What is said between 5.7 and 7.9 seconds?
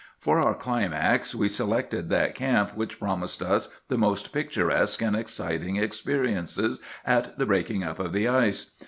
experiences at the breaking